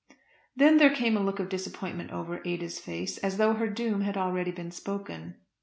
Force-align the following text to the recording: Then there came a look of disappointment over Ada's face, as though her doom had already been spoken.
Then 0.55 0.77
there 0.77 0.89
came 0.89 1.15
a 1.15 1.19
look 1.19 1.39
of 1.39 1.47
disappointment 1.47 2.09
over 2.09 2.41
Ada's 2.43 2.79
face, 2.79 3.19
as 3.19 3.37
though 3.37 3.53
her 3.53 3.67
doom 3.69 4.01
had 4.01 4.17
already 4.17 4.49
been 4.49 4.71
spoken. 4.71 5.35